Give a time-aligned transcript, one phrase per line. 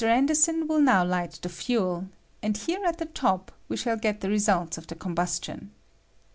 [0.03, 2.09] Anderson will now light the fuel,
[2.41, 5.69] and here at the top we shall get the results of the combustion.